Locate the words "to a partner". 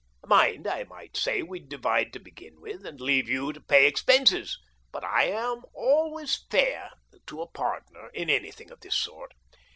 7.27-8.09